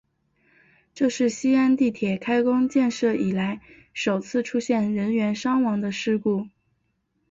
[0.95, 3.61] 这是西安地铁开工建设以来
[3.93, 6.47] 首次出现人员伤亡的事故。